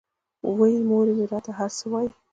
[0.57, 2.13] وې ئې مور مې راته هر سحر وائي ـ